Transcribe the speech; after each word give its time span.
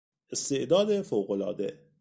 استعداد 0.31 1.01
فوقالعاده 1.01 1.87